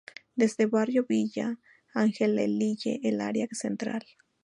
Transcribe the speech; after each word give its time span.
Desde 0.35 0.65
barrio 0.65 1.05
Villa 1.07 1.59
Angelelli 1.93 2.75
al 3.03 3.21
Área 3.21 3.47
Central. 3.51 4.03